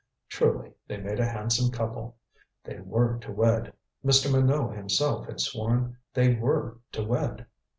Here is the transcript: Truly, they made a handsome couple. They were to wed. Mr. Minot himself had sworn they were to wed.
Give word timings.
Truly, 0.29 0.73
they 0.87 0.97
made 0.97 1.19
a 1.19 1.29
handsome 1.29 1.69
couple. 1.69 2.17
They 2.63 2.79
were 2.79 3.19
to 3.19 3.31
wed. 3.31 3.71
Mr. 4.03 4.33
Minot 4.33 4.75
himself 4.75 5.27
had 5.27 5.39
sworn 5.39 5.95
they 6.15 6.33
were 6.33 6.79
to 6.93 7.03
wed. 7.03 7.45